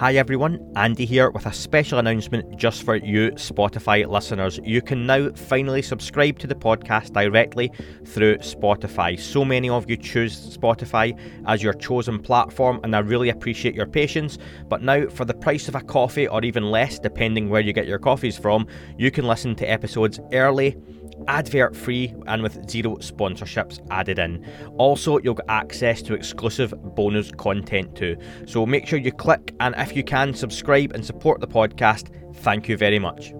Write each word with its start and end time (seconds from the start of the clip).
Hi 0.00 0.14
everyone, 0.14 0.66
Andy 0.76 1.04
here 1.04 1.28
with 1.28 1.44
a 1.44 1.52
special 1.52 1.98
announcement 1.98 2.56
just 2.56 2.84
for 2.84 2.96
you 2.96 3.32
Spotify 3.32 4.08
listeners. 4.08 4.58
You 4.64 4.80
can 4.80 5.04
now 5.04 5.30
finally 5.32 5.82
subscribe 5.82 6.38
to 6.38 6.46
the 6.46 6.54
podcast 6.54 7.12
directly 7.12 7.70
through 8.06 8.38
Spotify. 8.38 9.20
So 9.20 9.44
many 9.44 9.68
of 9.68 9.90
you 9.90 9.98
choose 9.98 10.56
Spotify 10.56 11.18
as 11.46 11.62
your 11.62 11.74
chosen 11.74 12.18
platform, 12.18 12.80
and 12.82 12.96
I 12.96 13.00
really 13.00 13.28
appreciate 13.28 13.74
your 13.74 13.84
patience. 13.84 14.38
But 14.70 14.80
now, 14.80 15.06
for 15.06 15.26
the 15.26 15.34
price 15.34 15.68
of 15.68 15.74
a 15.74 15.82
coffee, 15.82 16.26
or 16.26 16.42
even 16.44 16.70
less, 16.70 16.98
depending 16.98 17.50
where 17.50 17.60
you 17.60 17.74
get 17.74 17.86
your 17.86 17.98
coffees 17.98 18.38
from, 18.38 18.66
you 18.96 19.10
can 19.10 19.26
listen 19.26 19.54
to 19.56 19.70
episodes 19.70 20.18
early 20.32 20.78
advert 21.28 21.76
free 21.76 22.14
and 22.26 22.42
with 22.42 22.68
zero 22.68 22.96
sponsorships 22.96 23.78
added 23.90 24.18
in. 24.18 24.46
Also, 24.78 25.18
you'll 25.18 25.34
get 25.34 25.46
access 25.48 26.02
to 26.02 26.14
exclusive 26.14 26.74
bonus 26.94 27.30
content 27.32 27.94
too. 27.94 28.16
So 28.46 28.66
make 28.66 28.86
sure 28.86 28.98
you 28.98 29.12
click 29.12 29.54
and 29.60 29.74
if 29.78 29.96
you 29.96 30.04
can, 30.04 30.34
subscribe 30.34 30.92
and 30.92 31.04
support 31.04 31.40
the 31.40 31.48
podcast. 31.48 32.10
Thank 32.36 32.68
you 32.68 32.76
very 32.76 32.98
much. 32.98 33.32